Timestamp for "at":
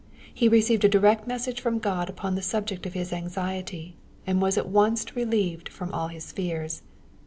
4.57-4.67